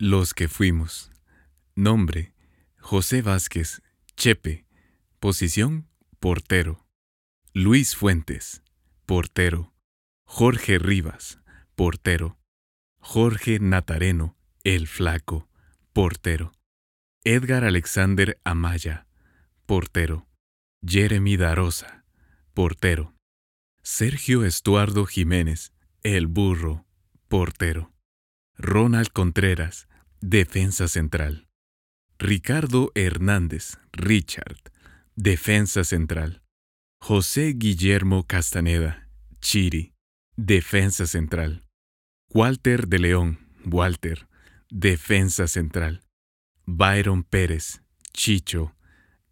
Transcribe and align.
Los 0.00 0.32
que 0.32 0.48
fuimos. 0.48 1.12
Nombre, 1.74 2.32
José 2.78 3.20
Vázquez, 3.20 3.82
Chepe. 4.16 4.64
Posición, 5.18 5.90
portero. 6.20 6.86
Luis 7.52 7.96
Fuentes, 7.96 8.62
portero. 9.04 9.74
Jorge 10.24 10.78
Rivas, 10.78 11.38
portero. 11.74 12.38
Jorge 13.00 13.60
Natareno, 13.60 14.38
el 14.64 14.88
flaco, 14.88 15.50
portero. 15.92 16.54
Edgar 17.22 17.64
Alexander 17.64 18.40
Amaya, 18.42 19.06
portero. 19.66 20.26
Jeremy 20.82 21.36
Darosa, 21.36 22.06
portero. 22.54 23.14
Sergio 23.82 24.46
Estuardo 24.46 25.04
Jiménez, 25.04 25.74
el 26.02 26.26
burro, 26.26 26.86
portero. 27.28 27.92
Ronald 28.56 29.10
Contreras, 29.10 29.89
defensa 30.20 30.86
central. 30.88 31.46
Ricardo 32.18 32.92
Hernández, 32.94 33.78
Richard, 33.92 34.58
defensa 35.16 35.84
central. 35.84 36.42
José 37.00 37.54
Guillermo 37.56 38.26
Castaneda, 38.26 39.08
Chiri, 39.40 39.94
defensa 40.36 41.06
central. 41.06 41.64
Walter 42.32 42.86
de 42.88 42.98
León, 42.98 43.38
Walter, 43.64 44.28
defensa 44.68 45.48
central. 45.48 46.02
Byron 46.66 47.24
Pérez, 47.24 47.82
Chicho, 48.12 48.76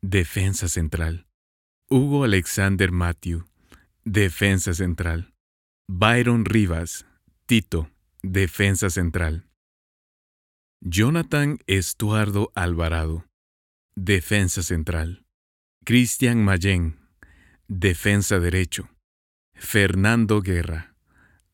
defensa 0.00 0.68
central. 0.68 1.26
Hugo 1.90 2.24
Alexander 2.24 2.90
Matthew, 2.90 3.46
defensa 4.04 4.72
central. 4.72 5.34
Byron 5.86 6.46
Rivas, 6.46 7.06
Tito, 7.46 7.90
defensa 8.22 8.88
central. 8.88 9.47
Jonathan 10.80 11.58
Estuardo 11.66 12.52
Alvarado, 12.54 13.26
defensa 13.96 14.62
central. 14.62 15.24
Cristian 15.84 16.44
Mayen, 16.44 17.00
defensa 17.66 18.38
derecho. 18.38 18.88
Fernando 19.54 20.40
Guerra, 20.40 20.94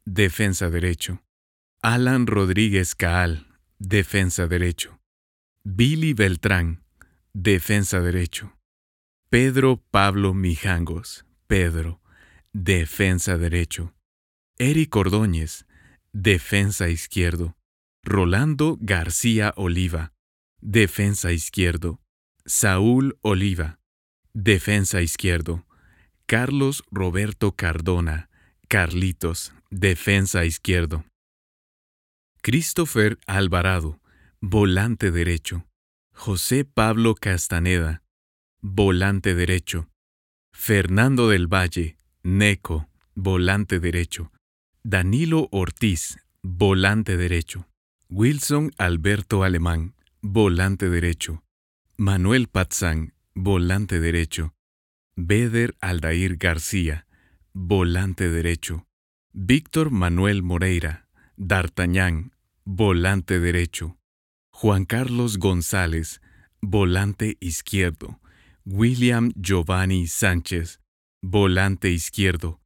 defensa 0.04 0.68
derecho. 0.68 1.22
Alan 1.80 2.26
Rodríguez 2.26 2.94
Caal, 2.94 3.46
defensa 3.78 4.46
derecho. 4.46 5.00
Billy 5.64 6.12
Beltrán, 6.12 6.84
defensa 7.32 8.02
derecho. 8.02 8.58
Pedro 9.30 9.82
Pablo 9.90 10.34
Mijangos, 10.34 11.24
Pedro, 11.46 12.02
defensa 12.52 13.38
derecho. 13.38 13.94
Eric 14.58 14.94
Ordóñez, 14.94 15.64
defensa 16.12 16.90
izquierdo. 16.90 17.56
Rolando 18.06 18.76
García 18.82 19.54
Oliva, 19.56 20.12
defensa 20.60 21.32
izquierdo. 21.32 22.02
Saúl 22.44 23.16
Oliva, 23.22 23.80
defensa 24.34 25.00
izquierdo. 25.00 25.64
Carlos 26.26 26.84
Roberto 26.90 27.52
Cardona, 27.52 28.28
Carlitos, 28.68 29.54
defensa 29.70 30.44
izquierdo. 30.44 31.06
Christopher 32.42 33.18
Alvarado, 33.26 34.02
volante 34.42 35.10
derecho. 35.10 35.66
José 36.12 36.66
Pablo 36.66 37.14
Castaneda, 37.14 38.02
volante 38.60 39.34
derecho. 39.34 39.88
Fernando 40.52 41.30
del 41.30 41.46
Valle, 41.46 41.96
Neco, 42.22 42.86
volante 43.14 43.80
derecho. 43.80 44.30
Danilo 44.82 45.48
Ortiz, 45.50 46.18
volante 46.42 47.16
derecho. 47.16 47.66
Wilson 48.10 48.70
Alberto 48.76 49.44
Alemán, 49.44 49.94
volante 50.20 50.90
derecho. 50.90 51.42
Manuel 51.96 52.48
Patzán, 52.48 53.14
volante 53.34 53.98
derecho. 53.98 54.54
Beder 55.16 55.74
Aldair 55.80 56.36
García, 56.36 57.06
volante 57.54 58.28
derecho. 58.30 58.86
Víctor 59.32 59.90
Manuel 59.90 60.42
Moreira, 60.42 61.08
D'Artagnan, 61.36 62.32
volante 62.64 63.40
derecho. 63.40 63.96
Juan 64.52 64.84
Carlos 64.84 65.38
González, 65.38 66.20
volante 66.60 67.36
izquierdo. 67.40 68.20
William 68.66 69.32
Giovanni 69.34 70.06
Sánchez, 70.06 70.80
volante 71.22 71.90
izquierdo. 71.90 72.60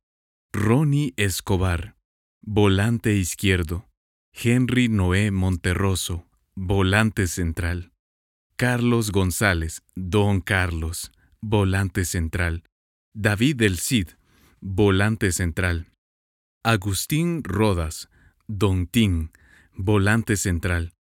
Ronnie 0.52 1.14
Escobar, 1.16 1.96
volante 2.42 3.14
izquierdo. 3.14 3.87
Henry 4.32 4.88
Noé 4.88 5.30
Monterroso, 5.30 6.26
volante 6.54 7.26
central. 7.26 7.92
Carlos 8.56 9.10
González, 9.12 9.82
Don 9.94 10.40
Carlos, 10.40 11.12
volante 11.40 12.04
central. 12.04 12.64
David 13.14 13.56
del 13.56 13.78
Cid, 13.78 14.08
volante 14.60 15.32
central. 15.32 15.86
Agustín 16.64 17.42
Rodas, 17.44 18.08
Don 18.46 18.86
Tin, 18.86 19.30
volante 19.74 20.36
central. 20.36 20.92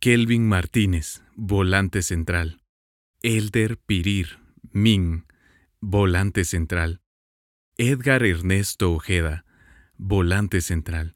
Kelvin 0.00 0.48
Martínez, 0.48 1.22
volante 1.36 2.02
central. 2.02 2.60
Elder 3.22 3.78
Pirir, 3.78 4.40
Min, 4.72 5.26
volante 5.80 6.44
central. 6.44 7.00
Edgar 7.76 8.24
Ernesto 8.24 8.92
Ojeda, 8.92 9.44
volante 9.96 10.60
central. 10.60 11.14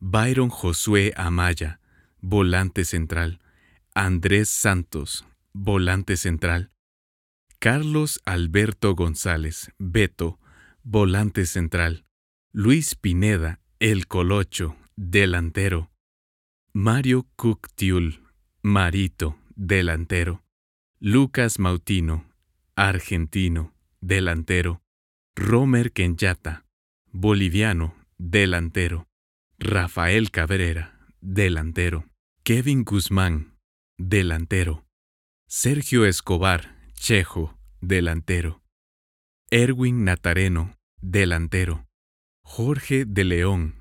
Byron 0.00 0.50
Josué 0.50 1.14
Amaya, 1.16 1.80
volante 2.20 2.84
central. 2.84 3.40
Andrés 3.94 4.50
Santos, 4.50 5.24
volante 5.54 6.18
central. 6.18 6.70
Carlos 7.58 8.20
Alberto 8.26 8.94
González, 8.94 9.72
Beto, 9.78 10.38
volante 10.82 11.46
central. 11.46 12.04
Luis 12.52 12.94
Pineda, 12.94 13.60
El 13.80 14.06
Colocho, 14.06 14.76
delantero. 14.96 15.90
Mario 16.74 17.26
Cuktiul, 17.36 18.20
Marito, 18.62 19.38
delantero. 19.54 20.44
Lucas 21.00 21.58
Mautino, 21.58 22.26
argentino, 22.74 23.72
delantero. 24.02 24.82
Romer 25.34 25.92
Kenyatta, 25.92 26.66
boliviano, 27.12 27.94
delantero. 28.18 29.06
Rafael 29.58 30.30
Cabrera, 30.30 31.08
delantero. 31.20 32.04
Kevin 32.42 32.84
Guzmán, 32.84 33.56
delantero. 33.96 34.84
Sergio 35.48 36.04
Escobar, 36.04 36.76
chejo, 36.94 37.56
delantero. 37.80 38.62
Erwin 39.50 40.04
Natareno, 40.04 40.76
delantero. 41.00 41.86
Jorge 42.44 43.04
de 43.06 43.24
León, 43.24 43.76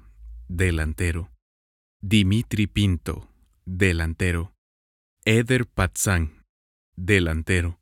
delantero. 0.48 1.32
Dimitri 2.02 2.68
Pinto, 2.68 3.30
delantero. 3.66 4.54
Eder 5.26 5.68
Patzán, 5.68 6.46
delantero. 6.96 7.82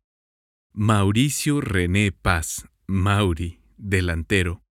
Mauricio 0.73 1.61
René 1.61 2.11
Paz, 2.11 2.67
Mauri, 2.87 3.59
delantero. 3.77 4.63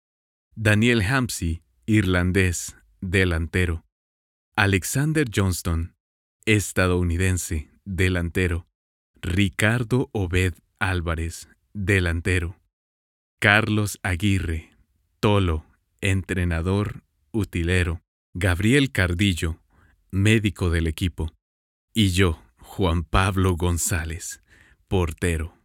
Daniel 0.54 1.03
Hampsey, 1.03 1.62
irlandés, 1.84 2.76
delantero. 3.00 3.84
Alexander 4.56 5.26
Johnston, 5.34 5.94
estadounidense, 6.44 7.70
delantero. 7.84 8.66
Ricardo 9.22 10.08
Obed 10.12 10.54
Álvarez, 10.78 11.48
delantero. 11.72 12.58
Carlos 13.40 13.98
Aguirre, 14.02 14.70
Tolo, 15.20 15.64
entrenador, 16.00 17.02
utilero. 17.32 18.02
Gabriel 18.32 18.92
Cardillo, 18.92 19.60
médico 20.10 20.70
del 20.70 20.86
equipo. 20.86 21.32
Y 21.92 22.10
yo, 22.10 22.41
Juan 22.58 23.03
Pablo 23.03 23.56
González, 23.56 24.41
portero. 24.86 25.59